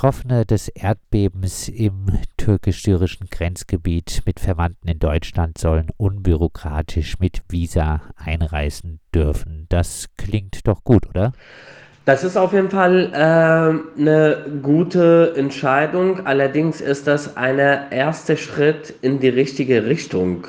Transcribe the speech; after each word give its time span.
Betroffene 0.00 0.46
des 0.46 0.68
Erdbebens 0.68 1.68
im 1.68 2.06
türkisch-syrischen 2.38 3.26
Grenzgebiet 3.30 4.22
mit 4.24 4.40
Verwandten 4.40 4.88
in 4.88 4.98
Deutschland 4.98 5.58
sollen 5.58 5.88
unbürokratisch 5.98 7.18
mit 7.18 7.42
Visa 7.50 8.00
einreisen 8.16 9.00
dürfen. 9.14 9.66
Das 9.68 10.06
klingt 10.16 10.66
doch 10.66 10.84
gut, 10.84 11.06
oder? 11.06 11.32
Das 12.06 12.24
ist 12.24 12.38
auf 12.38 12.54
jeden 12.54 12.70
Fall 12.70 13.10
äh, 13.12 14.00
eine 14.00 14.60
gute 14.62 15.34
Entscheidung. 15.36 16.26
Allerdings 16.26 16.80
ist 16.80 17.06
das 17.06 17.36
ein 17.36 17.58
erster 17.58 18.38
Schritt 18.38 18.94
in 19.02 19.20
die 19.20 19.28
richtige 19.28 19.84
Richtung. 19.84 20.46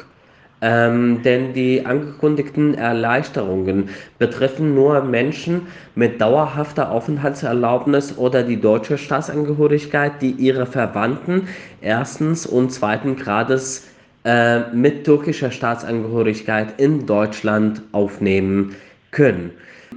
Ähm, 0.64 1.24
denn 1.24 1.54
die 1.54 1.86
angekündigten 1.86 2.76
Erleichterungen 2.76 3.90
betreffen 4.20 4.76
nur 4.76 5.02
Menschen 5.04 5.64
mit 5.96 6.22
dauerhafter 6.22 6.92
Aufenthaltserlaubnis 6.92 8.16
oder 8.18 8.44
die 8.44 8.62
deutsche 8.62 9.00
Staatsangehörigkeit, 9.00 10.22
die 10.22 10.32
ihre 10.32 10.68
Verwandten 10.68 11.48
erstens 11.82 12.46
und 12.46 12.72
zweiten 12.72 13.16
Grades 13.16 13.88
äh, 14.24 14.60
mit 14.72 15.04
türkischer 15.04 15.50
Staatsangehörigkeit 15.50 16.80
in 16.80 17.08
Deutschland 17.08 17.82
aufnehmen 17.92 18.76
können. 19.10 19.50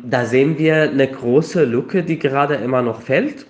Da 0.02 0.24
sehen 0.24 0.58
wir 0.58 0.84
eine 0.84 1.06
große 1.06 1.64
Lücke, 1.64 2.02
die 2.02 2.18
gerade 2.18 2.54
immer 2.54 2.80
noch 2.80 3.02
fällt. 3.02 3.46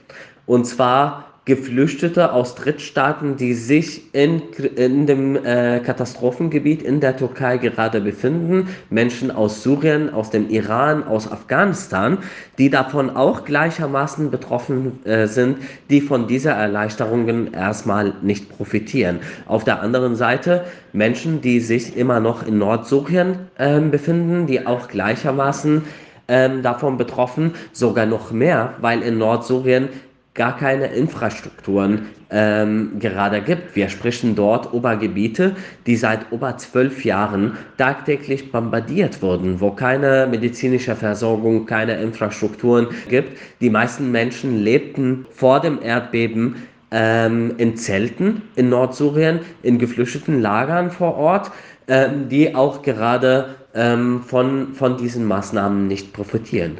Und 0.46 0.66
zwar 0.66 1.34
Geflüchtete 1.46 2.32
aus 2.32 2.54
Drittstaaten, 2.54 3.36
die 3.36 3.52
sich 3.52 4.14
in, 4.14 4.40
in 4.76 5.06
dem 5.06 5.36
äh, 5.36 5.80
Katastrophengebiet 5.80 6.80
in 6.80 7.00
der 7.00 7.18
Türkei 7.18 7.58
gerade 7.58 8.00
befinden, 8.00 8.68
Menschen 8.88 9.30
aus 9.30 9.62
Syrien, 9.62 10.12
aus 10.12 10.30
dem 10.30 10.48
Iran, 10.48 11.04
aus 11.04 11.30
Afghanistan, 11.30 12.16
die 12.56 12.70
davon 12.70 13.10
auch 13.10 13.44
gleichermaßen 13.44 14.30
betroffen 14.30 15.04
äh, 15.04 15.26
sind, 15.26 15.58
die 15.90 16.00
von 16.00 16.26
dieser 16.26 16.52
Erleichterungen 16.52 17.52
erstmal 17.52 18.14
nicht 18.22 18.48
profitieren. 18.48 19.18
Auf 19.45 19.64
der 19.64 19.82
anderen 19.82 20.16
Seite 20.16 20.64
Menschen, 20.95 21.42
die 21.42 21.60
sich 21.60 21.95
immer 21.95 22.20
noch 22.20 22.46
in 22.46 22.56
Nordsyrien 22.56 23.51
äh, 23.58 23.80
befinden, 23.80 24.46
die 24.46 24.66
auch 24.66 24.88
gleichermaßen 24.88 25.82
ähm, 26.26 26.62
davon 26.62 26.96
betroffen, 26.96 27.52
sogar 27.73 28.06
noch 28.06 28.32
mehr, 28.32 28.73
weil 28.80 29.02
in 29.02 29.18
Nordsyrien 29.18 29.90
gar 30.35 30.57
keine 30.57 30.87
Infrastrukturen 30.87 32.07
ähm, 32.30 32.99
gerade 32.99 33.40
gibt. 33.40 33.77
Wir 33.77 33.88
sprechen 33.88 34.35
dort 34.35 34.73
über 34.74 34.96
Gebiete, 34.96 35.54
die 35.87 35.96
seit 35.96 36.32
über 36.32 36.59
zwölf 36.59 37.04
Jahren 37.04 37.57
tagtäglich 37.79 38.51
bombardiert 38.51 39.23
wurden, 39.23 39.60
wo 39.60 39.71
keine 39.71 40.26
medizinische 40.29 40.96
Versorgung, 40.96 41.66
keine 41.66 41.95
Infrastrukturen 42.01 42.88
gibt. 43.09 43.38
Die 43.60 43.71
meisten 43.71 44.10
Menschen 44.10 44.63
lebten 44.63 45.26
vor 45.30 45.60
dem 45.60 45.80
Erdbeben 45.80 46.57
ähm, 46.91 47.54
in 47.59 47.76
Zelten 47.76 48.43
in 48.57 48.69
Nordsyrien, 48.69 49.41
in 49.63 49.79
geflüchteten 49.79 50.43
Lagern 50.43 50.91
vor 50.91 51.16
Ort, 51.16 51.52
ähm, 51.87 52.29
die 52.29 52.54
auch 52.54 52.82
gerade 52.82 53.57
ähm, 53.74 54.23
von, 54.23 54.74
von 54.74 54.96
diesen 54.96 55.26
Maßnahmen 55.26 55.87
nicht 55.87 56.13
profitieren. 56.13 56.79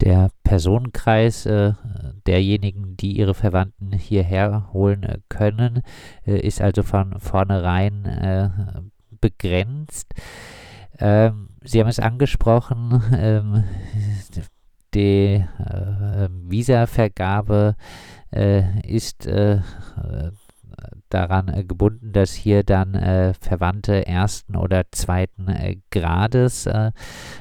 Der 0.00 0.28
Personenkreis 0.44 1.46
äh, 1.46 1.72
derjenigen, 2.26 2.96
die 2.96 3.16
ihre 3.16 3.34
Verwandten 3.34 3.92
hierher 3.92 4.70
holen 4.72 5.02
äh, 5.02 5.18
können, 5.28 5.82
äh, 6.26 6.38
ist 6.40 6.60
also 6.60 6.82
von 6.82 7.18
vornherein 7.20 8.04
äh, 8.04 8.50
begrenzt. 9.20 10.14
Ähm, 10.98 11.50
Sie 11.62 11.80
haben 11.80 11.88
es 11.88 11.98
angesprochen, 11.98 13.02
ähm, 13.16 13.64
die 14.94 15.44
äh, 15.58 16.28
Visavergabe 16.30 17.76
äh, 18.32 18.80
ist 18.86 19.26
äh, 19.26 19.60
daran 21.08 21.66
gebunden, 21.66 22.12
dass 22.12 22.34
hier 22.34 22.62
dann 22.62 22.92
Verwandte 23.40 24.06
ersten 24.06 24.56
oder 24.56 24.84
zweiten 24.90 25.82
Grades 25.90 26.68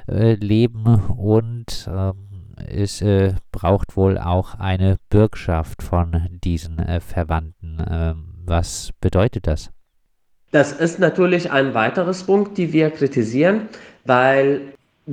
leben 0.07 0.85
und 0.85 1.89
ähm, 1.91 2.34
es 2.69 3.01
äh, 3.01 3.33
braucht 3.51 3.95
wohl 3.95 4.17
auch 4.17 4.55
eine 4.55 4.97
Bürgschaft 5.09 5.83
von 5.83 6.27
diesen 6.43 6.79
äh, 6.79 6.99
Verwandten. 6.99 7.83
Ähm, 7.89 8.25
was 8.45 8.91
bedeutet 9.01 9.47
das? 9.47 9.71
Das 10.51 10.71
ist 10.71 10.99
natürlich 10.99 11.51
ein 11.51 11.73
weiteres 11.73 12.23
Punkt, 12.23 12.57
die 12.57 12.71
wir 12.71 12.89
kritisieren, 12.89 13.63
weil 14.05 14.61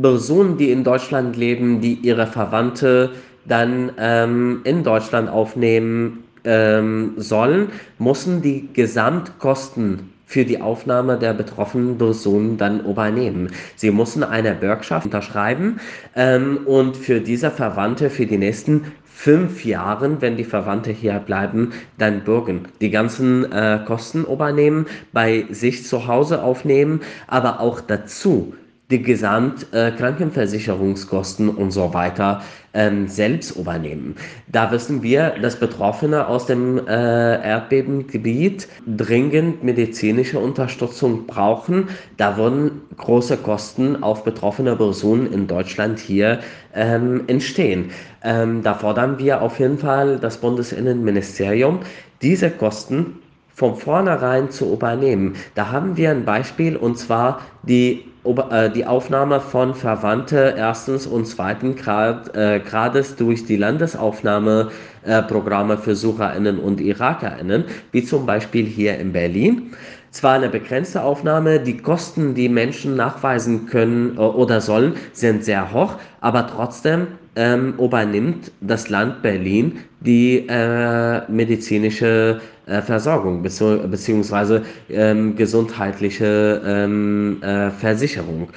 Personen, 0.01 0.57
die 0.57 0.71
in 0.71 0.85
Deutschland 0.85 1.37
leben, 1.37 1.81
die 1.81 1.95
ihre 1.95 2.27
Verwandte 2.27 3.11
dann 3.45 3.93
ähm, 3.99 4.61
in 4.65 4.85
Deutschland 4.85 5.29
aufnehmen 5.29 6.25
ähm, 6.45 7.15
sollen, 7.17 7.71
müssen 7.99 8.43
die 8.43 8.69
Gesamtkosten 8.73 10.13
für 10.33 10.47
die 10.47 10.63
Aufnahme 10.63 11.19
der 11.19 11.35
betroffenen 11.35 11.99
Person 11.99 12.57
dann 12.57 12.87
übernehmen. 12.87 13.51
Sie 13.77 13.91
müssen 13.91 14.25
eine 14.25 14.55
Bürgschaft 14.55 15.05
unterschreiben 15.05 15.79
ähm, 16.17 16.61
und 16.65 16.97
für 16.97 17.21
diese 17.21 17.51
Verwandte 17.51 18.09
für 18.09 18.25
die 18.25 18.39
nächsten 18.39 18.93
fünf 19.05 19.67
Jahren, 19.67 20.23
wenn 20.23 20.39
die 20.39 20.45
Verwandte 20.45 20.91
hier 20.91 21.19
bleiben, 21.19 21.73
dann 21.99 22.25
bürgen. 22.25 22.63
Die 22.81 22.91
ganzen 22.91 23.53
äh, 23.53 23.81
Kosten 23.87 24.25
übernehmen, 24.25 24.87
bei 25.13 25.45
sich 25.51 25.85
zu 25.87 26.07
Hause 26.07 26.43
aufnehmen, 26.43 27.03
aber 27.27 27.61
auch 27.61 27.83
dazu 27.83 28.55
die 28.93 29.03
Gesamtkrankenversicherungskosten 29.03 31.49
äh, 31.49 31.53
und 31.53 31.73
so 31.73 31.93
weiter 31.93 32.43
ähm, 32.75 33.09
selbst 33.09 33.57
übernehmen. 33.57 34.15
Da 34.49 34.71
wissen 34.71 35.03
wir, 35.03 35.35
dass 35.43 35.57
Betroffene 35.57 36.29
aus 36.29 36.47
dem 36.47 36.79
äh, 36.87 36.91
Erdbebengebiet 36.91 38.69
dringend 38.87 39.65
medizinische 39.65 40.39
Unterstützung 40.39 41.27
brauchen. 41.27 41.89
Da 42.17 42.37
würden 42.37 42.83
große 42.97 43.39
Kosten 43.39 44.01
auf 44.03 44.25
betroffene 44.25 44.77
Personen 44.77 45.33
in 45.33 45.47
Deutschland 45.47 45.99
hier 45.99 46.41
ähm, 46.75 47.25
entstehen. 47.27 47.91
Ähm, 48.23 48.63
da 48.63 48.75
fordern 48.75 49.19
wir 49.19 49.41
auf 49.43 49.59
jeden 49.59 49.79
Fall 49.79 50.19
das 50.19 50.39
Bundesinnenministerium, 50.39 51.81
diese 52.23 52.51
Kosten 52.51 53.22
von 53.63 53.77
vornherein 53.77 54.51
zu 54.51 54.73
übernehmen. 54.73 55.37
Da 55.55 55.71
haben 55.71 55.97
wir 55.97 56.11
ein 56.11 56.25
Beispiel 56.25 56.77
und 56.77 56.99
zwar 56.99 57.43
die, 57.63 58.03
äh, 58.51 58.69
die 58.71 58.85
Aufnahme 58.85 59.39
von 59.39 59.73
Verwandte 59.73 60.55
erstens 60.57 61.07
und 61.07 61.27
zweiten 61.27 61.77
Grad, 61.77 62.37
äh, 62.37 62.59
Grades 62.59 63.15
durch 63.15 63.47
die 63.47 63.57
Landesaufnahmeprogramme 63.57 65.75
äh, 65.75 65.77
für 65.77 65.95
SucherInnen 65.95 66.59
und 66.59 66.81
IrakerInnen, 66.81 67.67
wie 67.93 68.03
zum 68.03 68.27
Beispiel 68.27 68.67
hier 68.67 68.99
in 68.99 69.13
Berlin. 69.13 69.71
Zwar 70.13 70.35
eine 70.35 70.51
begrenzte 70.51 71.03
Aufnahme, 71.03 71.59
die 71.59 71.79
Kosten, 71.79 72.35
die 72.35 72.51
Menschen 72.51 72.97
nachweisen 72.97 73.65
können 73.67 74.17
äh, 74.19 74.21
oder 74.21 74.61
sollen, 74.61 74.95
sind 75.15 75.43
sehr 75.43 75.73
hoch, 75.73 75.97
aber 76.21 76.47
trotzdem 76.47 77.07
ähm, 77.35 77.75
übernimmt 77.79 78.53
das 78.61 78.91
Land 78.91 79.23
Berlin 79.23 79.79
die 80.01 80.47
äh, 80.49 81.23
medizinische 81.31 82.43
äh, 82.67 82.83
Versorgung 82.83 83.43
bzw. 83.43 84.61
Ähm, 84.91 85.35
gesundheitliche 85.35 86.61
ähm, 86.63 87.43
äh, 87.43 87.71
Versicherung. 87.71 88.51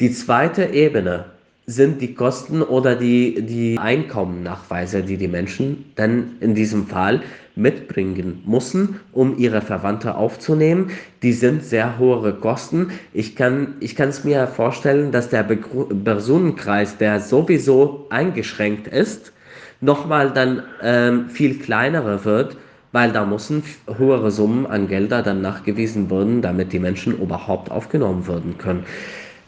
Die 0.00 0.12
zweite 0.12 0.66
Ebene 0.66 1.24
sind 1.66 2.02
die 2.02 2.12
Kosten 2.12 2.60
oder 2.60 2.94
die, 2.94 3.40
die 3.40 3.78
Einkommennachweise, 3.78 5.02
die 5.02 5.16
die 5.16 5.28
Menschen 5.28 5.92
dann 5.94 6.32
in 6.40 6.54
diesem 6.54 6.86
Fall 6.86 7.22
mitbringen 7.60 8.42
müssen, 8.46 9.00
um 9.12 9.38
ihre 9.38 9.60
Verwandte 9.60 10.14
aufzunehmen. 10.14 10.90
Die 11.22 11.32
sind 11.32 11.64
sehr 11.64 11.98
hohe 11.98 12.32
Kosten. 12.34 12.90
Ich 13.12 13.36
kann 13.36 13.74
ich 13.80 13.98
es 13.98 14.24
mir 14.24 14.46
vorstellen, 14.46 15.12
dass 15.12 15.28
der 15.28 15.42
Personenkreis, 15.42 16.96
der 16.96 17.20
sowieso 17.20 18.06
eingeschränkt 18.10 18.88
ist, 18.88 19.32
nochmal 19.80 20.30
dann 20.32 20.62
ähm, 20.82 21.28
viel 21.28 21.58
kleinerer 21.58 22.24
wird, 22.24 22.56
weil 22.92 23.12
da 23.12 23.24
müssen 23.24 23.62
höhere 23.96 24.30
Summen 24.30 24.66
an 24.66 24.88
Gelder 24.88 25.22
dann 25.22 25.42
nachgewiesen 25.42 26.10
werden, 26.10 26.42
damit 26.42 26.72
die 26.72 26.78
Menschen 26.78 27.18
überhaupt 27.18 27.70
aufgenommen 27.70 28.26
werden 28.26 28.58
können. 28.58 28.84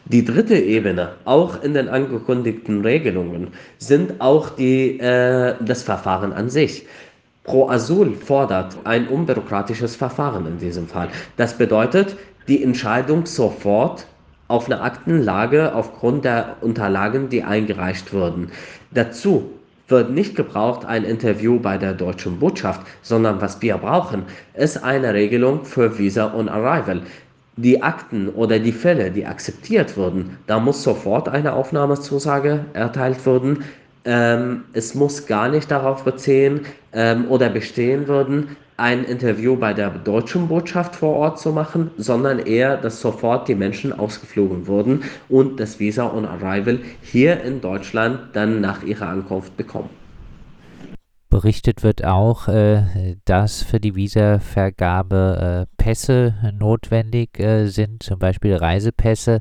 Die 0.06 0.24
dritte 0.24 0.56
Ebene, 0.56 1.12
auch 1.24 1.62
in 1.62 1.74
den 1.74 1.88
angekündigten 1.88 2.82
Regelungen, 2.82 3.48
sind 3.78 4.20
auch 4.20 4.50
die, 4.50 4.98
äh, 4.98 5.54
das 5.60 5.84
Verfahren 5.84 6.32
an 6.32 6.50
sich. 6.50 6.86
Pro 7.44 7.68
Asyl 7.68 8.14
fordert 8.14 8.76
ein 8.84 9.08
unbürokratisches 9.08 9.96
Verfahren 9.96 10.46
in 10.46 10.58
diesem 10.58 10.86
Fall. 10.86 11.08
Das 11.36 11.58
bedeutet, 11.58 12.16
die 12.46 12.62
Entscheidung 12.62 13.26
sofort 13.26 14.06
auf 14.46 14.66
eine 14.66 14.80
Aktenlage 14.80 15.74
aufgrund 15.74 16.24
der 16.24 16.56
Unterlagen, 16.60 17.30
die 17.30 17.42
eingereicht 17.42 18.12
wurden. 18.12 18.52
Dazu 18.92 19.50
wird 19.88 20.10
nicht 20.10 20.36
gebraucht 20.36 20.84
ein 20.84 21.02
Interview 21.02 21.58
bei 21.58 21.78
der 21.78 21.94
deutschen 21.94 22.38
Botschaft, 22.38 22.86
sondern 23.02 23.40
was 23.40 23.60
wir 23.60 23.76
brauchen, 23.76 24.22
ist 24.54 24.84
eine 24.84 25.12
Regelung 25.12 25.64
für 25.64 25.98
Visa 25.98 26.32
on 26.34 26.48
Arrival. 26.48 27.02
Die 27.56 27.82
Akten 27.82 28.28
oder 28.28 28.58
die 28.58 28.72
Fälle, 28.72 29.10
die 29.10 29.26
akzeptiert 29.26 29.96
wurden, 29.96 30.38
da 30.46 30.60
muss 30.60 30.82
sofort 30.82 31.28
eine 31.28 31.52
Aufnahmezusage 31.52 32.64
erteilt 32.72 33.26
werden 33.26 33.64
ähm, 34.04 34.64
es 34.72 34.94
muss 34.94 35.26
gar 35.26 35.48
nicht 35.48 35.70
darauf 35.70 36.04
beziehen 36.04 36.62
ähm, 36.92 37.26
oder 37.28 37.48
bestehen 37.48 38.08
würden, 38.08 38.56
ein 38.76 39.04
Interview 39.04 39.56
bei 39.56 39.72
der 39.74 39.90
deutschen 39.90 40.48
Botschaft 40.48 40.96
vor 40.96 41.14
Ort 41.14 41.38
zu 41.38 41.52
machen, 41.52 41.90
sondern 41.98 42.40
eher, 42.40 42.76
dass 42.76 43.00
sofort 43.00 43.46
die 43.46 43.54
Menschen 43.54 43.92
ausgeflogen 43.92 44.66
wurden 44.66 45.04
und 45.28 45.60
das 45.60 45.78
Visa 45.78 46.12
on 46.12 46.24
Arrival 46.24 46.80
hier 47.02 47.42
in 47.42 47.60
Deutschland 47.60 48.18
dann 48.32 48.60
nach 48.60 48.82
ihrer 48.82 49.08
Ankunft 49.08 49.56
bekommen. 49.56 49.90
Berichtet 51.30 51.82
wird 51.82 52.04
auch, 52.04 52.48
äh, 52.48 53.16
dass 53.24 53.62
für 53.62 53.80
die 53.80 53.94
Visavergabe 53.94 55.66
äh, 55.66 55.82
Pässe 55.82 56.34
notwendig 56.58 57.38
äh, 57.38 57.68
sind, 57.68 58.02
zum 58.02 58.18
Beispiel 58.18 58.54
Reisepässe. 58.54 59.40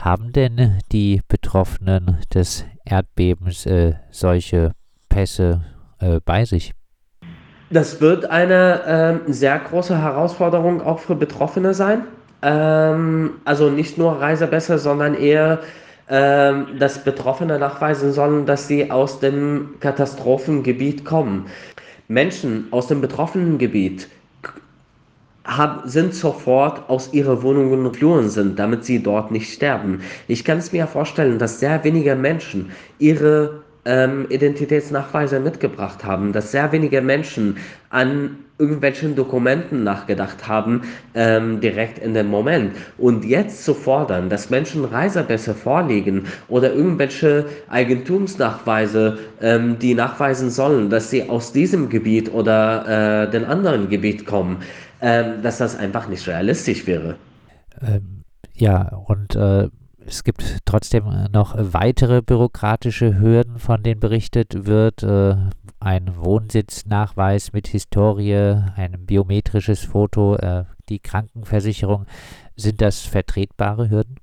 Haben 0.00 0.32
denn 0.32 0.78
die 0.92 1.20
Betroffenen 1.28 2.16
des 2.32 2.64
Erdbebens 2.86 3.66
äh, 3.66 3.94
solche 4.10 4.72
Pässe 5.10 5.62
äh, 6.00 6.20
bei 6.24 6.46
sich? 6.46 6.72
Das 7.68 8.00
wird 8.00 8.24
eine 8.24 8.80
ähm, 8.86 9.20
sehr 9.32 9.58
große 9.58 10.00
Herausforderung 10.00 10.80
auch 10.80 11.00
für 11.00 11.14
Betroffene 11.14 11.74
sein. 11.74 12.04
Ähm, 12.40 13.34
also 13.44 13.68
nicht 13.68 13.98
nur 13.98 14.12
Reisepässe, 14.12 14.78
sondern 14.78 15.14
eher 15.14 15.60
ähm, 16.08 16.78
dass 16.78 17.04
Betroffene 17.04 17.58
nachweisen 17.58 18.12
sollen, 18.12 18.44
dass 18.44 18.66
sie 18.66 18.90
aus 18.90 19.20
dem 19.20 19.76
Katastrophengebiet 19.78 21.04
kommen. 21.04 21.46
Menschen 22.08 22.66
aus 22.72 22.88
dem 22.88 23.00
betroffenen 23.00 23.58
Gebiet 23.58 24.08
haben, 25.50 25.88
sind 25.88 26.14
sofort 26.14 26.88
aus 26.88 27.12
ihren 27.12 27.42
Wohnungen 27.42 27.84
geflohen 27.84 28.30
sind, 28.30 28.58
damit 28.58 28.84
sie 28.84 29.02
dort 29.02 29.30
nicht 29.30 29.52
sterben. 29.52 30.00
Ich 30.28 30.44
kann 30.44 30.58
es 30.58 30.72
mir 30.72 30.86
vorstellen, 30.86 31.38
dass 31.38 31.60
sehr 31.60 31.82
wenige 31.84 32.14
Menschen 32.14 32.70
ihre 32.98 33.62
ähm, 33.84 34.26
Identitätsnachweise 34.28 35.40
mitgebracht 35.40 36.04
haben, 36.04 36.32
dass 36.32 36.52
sehr 36.52 36.70
wenige 36.72 37.00
Menschen 37.00 37.56
an 37.88 38.36
irgendwelchen 38.58 39.16
Dokumenten 39.16 39.84
nachgedacht 39.84 40.46
haben, 40.46 40.82
ähm, 41.14 41.60
direkt 41.60 41.98
in 41.98 42.12
dem 42.12 42.28
Moment. 42.28 42.76
Und 42.98 43.24
jetzt 43.24 43.64
zu 43.64 43.72
fordern, 43.72 44.28
dass 44.28 44.50
Menschen 44.50 44.84
Reisepässe 44.84 45.54
vorlegen 45.54 46.26
oder 46.48 46.72
irgendwelche 46.72 47.46
Eigentumsnachweise, 47.70 49.18
ähm, 49.40 49.78
die 49.78 49.94
nachweisen 49.94 50.50
sollen, 50.50 50.90
dass 50.90 51.08
sie 51.08 51.28
aus 51.28 51.52
diesem 51.52 51.88
Gebiet 51.88 52.32
oder 52.32 53.24
äh, 53.24 53.30
den 53.30 53.46
anderen 53.46 53.88
Gebiet 53.88 54.26
kommen, 54.26 54.58
ähm, 55.00 55.42
dass 55.42 55.58
das 55.58 55.76
einfach 55.76 56.08
nicht 56.08 56.26
realistisch 56.26 56.86
wäre. 56.86 57.16
Ähm, 57.80 58.24
ja, 58.54 58.88
und 59.06 59.34
äh, 59.36 59.68
es 60.06 60.24
gibt 60.24 60.58
trotzdem 60.64 61.04
noch 61.32 61.54
weitere 61.56 62.22
bürokratische 62.22 63.18
Hürden, 63.18 63.58
von 63.58 63.82
denen 63.82 64.00
berichtet 64.00 64.66
wird. 64.66 65.02
Äh, 65.02 65.36
ein 65.78 66.14
Wohnsitznachweis 66.16 67.52
mit 67.52 67.68
Historie, 67.68 68.62
ein 68.76 69.06
biometrisches 69.06 69.80
Foto, 69.80 70.36
äh, 70.36 70.64
die 70.88 70.98
Krankenversicherung. 70.98 72.06
Sind 72.56 72.82
das 72.82 73.00
vertretbare 73.00 73.88
Hürden? 73.88 74.16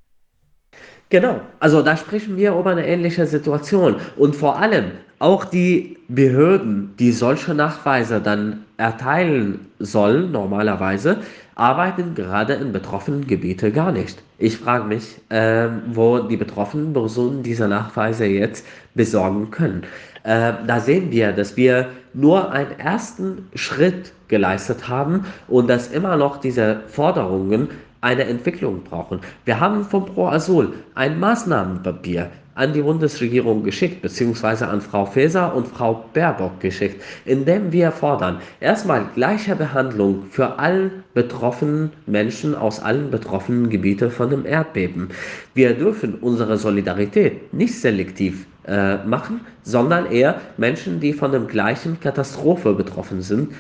Genau, 1.10 1.40
also 1.60 1.82
da 1.82 1.96
sprechen 1.96 2.36
wir 2.36 2.52
über 2.54 2.72
eine 2.72 2.86
ähnliche 2.86 3.26
Situation. 3.26 3.96
Und 4.18 4.36
vor 4.36 4.60
allem 4.60 4.92
auch 5.20 5.46
die 5.46 5.98
Behörden, 6.10 6.94
die 7.00 7.12
solche 7.12 7.54
Nachweise 7.54 8.20
dann 8.20 8.66
erteilen 8.76 9.66
sollen, 9.80 10.32
normalerweise, 10.32 11.18
arbeiten 11.56 12.14
gerade 12.14 12.54
in 12.54 12.72
betroffenen 12.72 13.26
Gebieten 13.26 13.74
gar 13.74 13.92
nicht. 13.92 14.22
Ich 14.38 14.58
frage 14.58 14.84
mich, 14.84 15.20
äh, 15.30 15.70
wo 15.88 16.20
die 16.20 16.38
betroffenen 16.38 16.94
Personen 16.94 17.42
diese 17.42 17.68
Nachweise 17.68 18.26
jetzt 18.26 18.66
besorgen 18.94 19.50
können. 19.50 19.84
Äh, 20.24 20.54
da 20.68 20.80
sehen 20.80 21.10
wir, 21.10 21.32
dass 21.32 21.56
wir 21.58 21.88
nur 22.14 22.52
einen 22.52 22.78
ersten 22.80 23.48
Schritt 23.56 24.12
geleistet 24.28 24.88
haben 24.88 25.26
und 25.48 25.68
dass 25.70 25.88
immer 25.88 26.18
noch 26.18 26.38
diese 26.38 26.82
Forderungen 26.88 27.70
eine 28.08 28.24
Entwicklung 28.24 28.84
brauchen. 28.84 29.20
Wir 29.44 29.60
haben 29.60 29.84
vom 29.84 30.06
Pro 30.06 30.28
Asyl 30.28 30.70
ein 30.96 31.20
Maßnahmenpapier 31.20 32.32
an 32.56 32.72
die 32.72 32.82
Bundesregierung 32.82 33.64
geschickt, 33.64 34.02
beziehungsweise 34.02 34.66
an 34.70 34.80
Frau 34.80 35.06
Faeser 35.06 35.54
und 35.54 35.68
Frau 35.68 36.06
Baerbock 36.14 36.62
geschickt, 36.62 37.04
in 37.26 37.44
dem 37.44 37.74
wir 37.74 37.92
fordern, 37.92 38.38
erstmal 38.62 39.08
gleiche 39.14 39.58
Behandlung 39.58 40.24
für 40.32 40.58
alle 40.58 40.90
betroffenen 41.14 41.92
Menschen 42.06 42.56
aus 42.56 42.80
allen 42.80 43.12
betroffenen 43.12 43.70
Gebieten 43.70 44.10
von 44.10 44.30
dem 44.30 44.46
Erdbeben. 44.46 45.10
Wir 45.54 45.74
dürfen 45.74 46.16
unsere 46.16 46.58
Solidarität 46.58 47.54
nicht 47.54 47.78
selektiv 47.78 48.48
äh, 48.66 49.04
machen, 49.04 49.42
sondern 49.64 50.10
eher 50.10 50.40
Menschen, 50.56 51.02
die 51.02 51.12
von 51.12 51.32
der 51.32 51.42
gleichen 51.42 52.00
Katastrophe 52.00 52.74
betroffen 52.74 53.22
sind, 53.22 53.54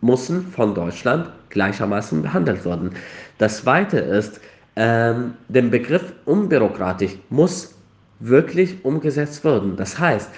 müssen 0.00 0.46
von 0.46 0.74
Deutschland 0.74 1.26
gleichermaßen 1.52 2.22
behandelt 2.22 2.64
werden. 2.64 2.90
Das 3.38 3.58
zweite 3.58 3.98
ist, 3.98 4.40
ähm, 4.76 5.34
der 5.48 5.62
Begriff 5.62 6.12
unbürokratisch 6.24 7.12
muss 7.30 7.74
wirklich 8.20 8.84
umgesetzt 8.84 9.44
werden. 9.44 9.76
Das 9.76 9.98
heißt, 9.98 10.30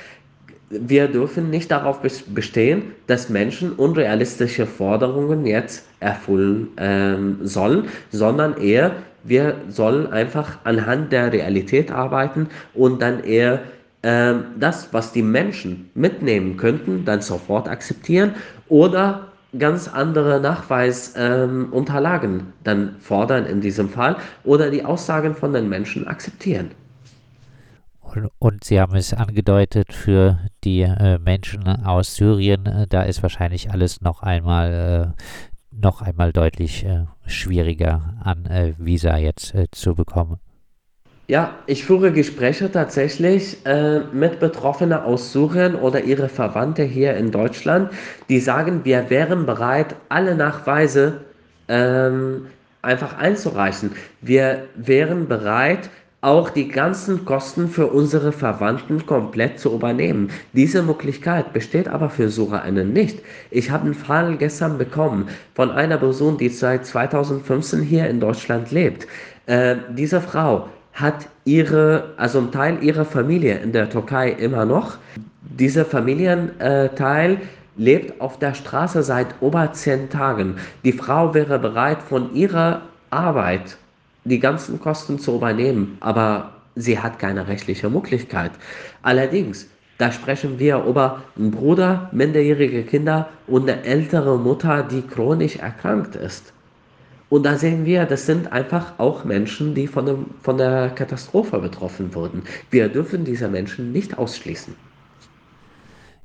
wir 0.71 1.09
dürfen 1.09 1.51
nicht 1.51 1.71
darauf 1.71 2.01
bestehen, 2.01 2.93
dass 3.07 3.29
Menschen 3.29 3.73
unrealistische 3.73 4.67
Forderungen 4.67 5.47
jetzt 5.47 5.87
erfüllen 6.01 6.69
ähm, 6.79 7.39
sollen, 7.43 7.89
sondern 8.11 8.57
eher, 8.57 8.93
wir 9.23 9.55
sollen 9.69 10.07
einfach 10.13 10.59
anhand 10.65 11.13
der 11.13 11.33
Realität 11.33 11.91
arbeiten 11.91 12.49
und 12.75 13.01
dann 13.03 13.23
eher 13.23 13.61
ähm, 14.03 14.45
das, 14.59 14.89
was 14.93 15.13
die 15.13 15.23
Menschen 15.23 15.91
mitnehmen 15.95 16.57
könnten, 16.57 17.05
dann 17.05 17.21
sofort 17.21 17.69
akzeptieren 17.69 18.35
oder 18.69 19.29
ganz 19.59 19.89
andere 19.89 20.41
Nachweisunterlagen 20.41 22.41
ähm, 22.41 22.53
dann 22.65 22.97
fordern 22.99 23.47
in 23.47 23.61
diesem 23.61 23.89
Fall 23.89 24.17
oder 24.45 24.71
die 24.71 24.85
Aussagen 24.85 25.35
von 25.35 25.53
den 25.53 25.69
Menschen 25.69 26.07
akzeptieren. 26.07 26.71
Und, 28.39 28.65
Sie 28.65 28.81
haben 28.81 28.95
es 28.95 29.13
angedeutet, 29.13 29.93
für 29.93 30.39
die 30.63 30.83
äh, 30.83 31.19
Menschen 31.19 31.67
aus 31.67 32.15
Syrien, 32.15 32.67
äh, 32.67 32.87
da 32.87 33.03
ist 33.03 33.23
wahrscheinlich 33.23 33.73
alles 33.73 34.03
noch 34.03 34.23
einmal, 34.23 35.15
äh, 35.19 35.23
noch 35.73 36.01
einmal 36.01 36.33
deutlich 36.33 36.85
äh, 36.85 37.07
schwieriger 37.27 38.15
an 38.23 38.47
äh, 38.47 38.75
Visa 38.79 39.17
jetzt 39.17 39.55
äh, 39.55 39.67
zu 39.73 39.95
bekommen. 39.95 40.39
Ja, 41.27 41.55
ich 41.67 41.87
führe 41.87 42.13
Gespräche 42.13 42.71
tatsächlich 42.71 43.65
äh, 43.65 44.01
mit 44.13 44.41
Betroffenen 44.41 44.99
aus 44.99 45.33
Syrien 45.33 45.75
oder 45.75 46.05
ihre 46.05 46.29
Verwandte 46.29 46.83
hier 46.83 47.17
in 47.17 47.31
Deutschland, 47.31 47.91
die 48.29 48.41
sagen, 48.41 48.85
wir 48.85 49.09
wären 49.09 49.47
bereit, 49.47 49.95
alle 50.11 50.35
Nachweise 50.35 51.23
ähm, 51.69 52.49
einfach 52.83 53.17
einzureichen. 53.17 53.93
Wir 54.21 54.65
wären 54.75 55.27
bereit, 55.27 55.89
auch 56.21 56.51
die 56.51 56.69
ganzen 56.69 57.25
Kosten 57.25 57.69
für 57.69 57.87
unsere 57.87 58.31
Verwandten 58.31 59.07
komplett 59.07 59.59
zu 59.59 59.73
übernehmen. 59.73 60.31
Diese 60.53 60.83
Möglichkeit 60.83 61.55
besteht 61.55 61.89
aber 61.89 62.11
für 62.11 62.29
Syrerinnen 62.29 62.93
nicht. 62.93 63.21
Ich 63.51 63.71
habe 63.71 63.85
einen 63.85 63.95
Fall 63.95 64.37
gestern 64.37 64.77
bekommen 64.77 65.29
von 65.55 65.71
einer 65.71 65.97
Person, 65.97 66.37
die 66.37 66.51
seit 66.51 66.85
2015 66.85 67.81
hier 67.81 68.09
in 68.09 68.21
Deutschland 68.21 68.71
lebt. 68.73 69.07
Äh, 69.47 69.77
diese 69.97 70.21
Frau 70.21 70.69
hat 70.95 71.29
ihre, 71.45 72.15
also 72.17 72.39
ein 72.39 72.53
Teil 72.53 72.83
ihrer 72.83 73.05
Familie 73.05 73.59
in 73.59 73.73
der 73.73 73.91
Türkei 73.91 74.31
immer 74.31 74.65
noch. 74.65 74.97
Dieser 75.43 75.85
Familienteil 75.85 77.39
lebt 77.77 78.21
auf 78.21 78.39
der 78.39 78.55
Straße 78.55 79.03
seit 79.03 79.35
über 79.43 79.73
zehn 79.73 80.09
Tagen. 80.09 80.57
Die 80.85 80.93
Frau 80.93 81.35
wäre 81.35 81.59
bereit, 81.59 81.99
von 82.01 82.35
ihrer 82.35 82.83
Arbeit 83.11 83.77
die 84.25 84.39
ganzen 84.39 84.81
Kosten 84.81 85.19
zu 85.19 85.35
übernehmen, 85.35 85.99
aber 86.01 86.53
sie 86.77 86.99
hat 86.99 87.19
keine 87.19 87.47
rechtliche 87.47 87.91
Möglichkeit. 87.91 88.53
Allerdings, 89.03 89.69
da 89.99 90.11
sprechen 90.11 90.59
wir 90.59 90.83
über 90.85 91.23
einen 91.37 91.51
Bruder, 91.51 92.09
minderjährige 92.13 92.85
Kinder 92.85 93.29
und 93.47 93.69
eine 93.69 93.85
ältere 93.85 94.39
Mutter, 94.39 94.83
die 94.83 95.03
chronisch 95.03 95.57
erkrankt 95.57 96.17
ist. 96.17 96.54
Und 97.31 97.45
da 97.45 97.57
sehen 97.57 97.85
wir, 97.85 98.05
das 98.05 98.27
sind 98.27 98.53
einfach 98.53 98.99
auch 98.99 99.25
Menschen, 99.25 99.75
die 99.75 99.87
von, 99.87 100.07
dem, 100.07 100.27
von 100.43 100.59
der 100.59 100.91
Katastrophe 100.91 101.59
betroffen 101.59 102.15
wurden. 102.15 102.43
Wir 102.71 102.89
dürfen 102.89 103.25
diese 103.25 103.49
Menschen 103.49 103.93
nicht 103.93 104.19
ausschließen. 104.19 104.75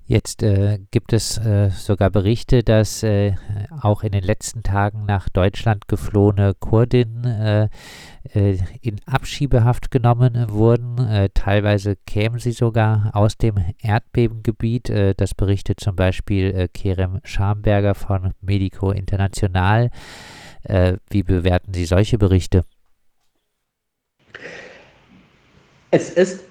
Jetzt 0.10 0.42
äh, 0.42 0.80
gibt 0.90 1.14
es 1.14 1.38
äh, 1.38 1.70
sogar 1.70 2.10
Berichte, 2.10 2.64
dass 2.64 3.04
äh, 3.04 3.34
auch 3.80 4.02
in 4.02 4.12
den 4.12 4.24
letzten 4.24 4.64
Tagen 4.64 5.06
nach 5.06 5.30
Deutschland 5.30 5.88
geflohene 5.88 6.56
Kurdinnen 6.60 7.26
äh, 7.26 7.70
äh, 8.34 8.58
in 8.82 9.00
Abschiebehaft 9.06 9.92
genommen 9.92 10.48
wurden. 10.50 10.98
Äh, 10.98 11.30
teilweise 11.36 11.96
kämen 12.08 12.40
sie 12.40 12.54
sogar 12.54 13.12
aus 13.14 13.38
dem 13.38 13.58
Erdbebengebiet. 13.84 14.92
das 15.18 15.36
berichtet 15.36 15.80
zum 15.80 15.96
Beispiel 15.96 16.68
Kerem 16.74 17.20
Schamberger 17.24 17.94
von 17.94 18.34
Medico 18.42 18.90
International. 18.90 19.92
Äh, 20.64 20.98
wie 21.10 21.24
bewerten 21.24 21.74
Sie 21.74 21.86
solche 21.86 22.18
Berichte? 22.18 22.64
Es 25.92 26.12
ist 26.12 26.44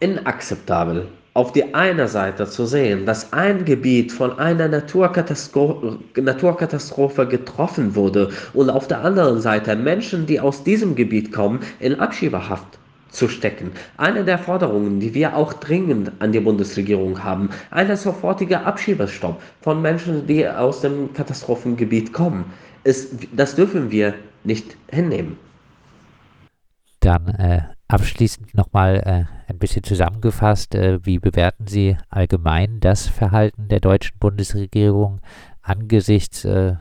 inakzeptabel, 0.00 1.08
auf 1.32 1.52
die 1.52 1.74
eine 1.74 2.06
Seite 2.06 2.46
zu 2.46 2.66
sehen, 2.66 3.06
dass 3.06 3.32
ein 3.32 3.64
Gebiet 3.64 4.12
von 4.12 4.38
einer 4.38 4.68
Naturkatastro 4.68 5.98
Naturkatastrophe 6.16 7.26
getroffen 7.26 7.94
wurde 7.96 8.30
und 8.52 8.70
auf 8.70 8.86
der 8.86 9.00
anderen 9.00 9.40
Seite 9.40 9.74
Menschen, 9.74 10.26
die 10.26 10.38
aus 10.38 10.62
diesem 10.62 10.94
Gebiet 10.94 11.32
kommen, 11.32 11.60
in 11.80 11.98
Abschiebehaft 11.98 12.78
zu 13.08 13.28
stecken. 13.28 13.72
Eine 13.96 14.24
der 14.24 14.38
Forderungen, 14.38 15.00
die 15.00 15.14
wir 15.14 15.36
auch 15.36 15.52
dringend 15.54 16.12
an 16.18 16.32
die 16.32 16.40
Bundesregierung 16.40 17.22
haben, 17.22 17.48
ein 17.70 17.96
sofortiger 17.96 18.66
Abschiebestopp 18.66 19.40
von 19.60 19.80
Menschen, 19.80 20.26
die 20.26 20.46
aus 20.46 20.82
dem 20.82 21.12
Katastrophengebiet 21.14 22.12
kommen. 22.12 22.44
Ist, 22.84 23.12
das 23.32 23.54
dürfen 23.54 23.90
wir 23.90 24.14
nicht 24.44 24.76
hinnehmen. 24.90 25.38
Dann 27.00 27.28
äh, 27.28 27.62
abschließend 27.88 28.54
nochmal 28.54 29.02
äh, 29.04 29.50
ein 29.50 29.58
bisschen 29.58 29.82
zusammengefasst, 29.82 30.74
äh, 30.74 31.04
wie 31.04 31.18
bewerten 31.18 31.66
Sie 31.66 31.96
allgemein 32.08 32.80
das 32.80 33.06
Verhalten 33.06 33.68
der 33.68 33.80
deutschen 33.80 34.18
Bundesregierung 34.18 35.20
angesichts 35.62 36.44
äh, 36.44 36.74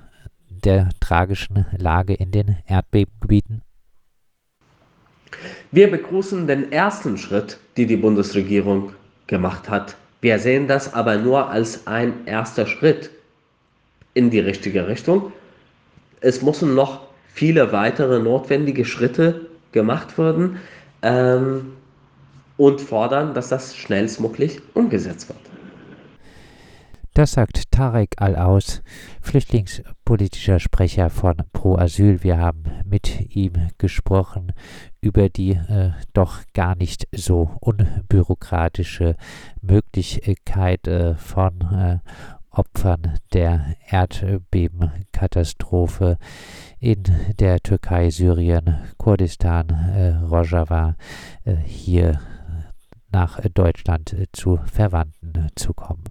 der 0.49 0.89
tragischen 0.99 1.65
Lage 1.77 2.13
in 2.13 2.31
den 2.31 2.57
Erdbebengebieten? 2.67 3.61
Wir 5.71 5.89
begrüßen 5.89 6.47
den 6.47 6.71
ersten 6.71 7.17
Schritt, 7.17 7.57
die 7.75 7.85
die 7.85 7.97
Bundesregierung 7.97 8.93
gemacht 9.27 9.69
hat. 9.69 9.95
Wir 10.21 10.39
sehen 10.39 10.67
das 10.67 10.93
aber 10.93 11.17
nur 11.17 11.49
als 11.49 11.87
ein 11.87 12.25
erster 12.25 12.65
Schritt 12.65 13.09
in 14.13 14.29
die 14.29 14.39
richtige 14.39 14.87
Richtung. 14.87 15.33
Es 16.23 16.41
müssen 16.41 16.73
noch 16.73 17.01
viele 17.33 17.73
weitere 17.73 18.19
notwendige 18.19 18.85
Schritte 18.85 19.47
gemacht 19.73 20.17
werden 20.17 20.57
ähm, 21.01 21.73
und 22.55 22.79
fordern, 22.79 23.33
dass 23.33 23.49
das 23.49 23.75
schnellstmöglich 23.75 24.61
umgesetzt 24.73 25.27
wird. 25.27 25.39
Das 27.13 27.33
sagt 27.33 27.71
Tarek 27.71 28.15
Al-Aus, 28.17 28.81
flüchtlingspolitischer 29.21 30.59
Sprecher 30.59 31.09
von 31.11 31.35
Pro 31.51 31.75
Asyl. 31.77 32.23
Wir 32.23 32.39
haben 32.39 32.63
mit 32.85 33.35
ihm 33.35 33.53
gesprochen 33.77 34.53
über 34.99 35.29
die 35.29 35.51
äh, 35.51 35.91
doch 36.13 36.39
gar 36.53 36.75
nicht 36.75 37.07
so 37.11 37.51
unbürokratische 37.59 39.15
Möglichkeit 39.61 40.87
äh, 40.87 41.13
von 41.15 41.61
äh, 41.61 41.99
Opfern 42.53 43.19
der 43.33 43.75
Erdbebenkatastrophe 43.89 46.17
in 46.79 47.03
der 47.39 47.59
Türkei, 47.59 48.11
Syrien, 48.11 48.77
Kurdistan, 48.97 49.69
äh, 49.69 50.15
Rojava 50.23 50.95
äh, 51.43 51.55
hier 51.55 52.21
nach 53.11 53.41
Deutschland 53.53 54.13
äh, 54.13 54.27
zu 54.31 54.61
Verwandten 54.65 55.49
zu 55.55 55.73
kommen. 55.73 56.05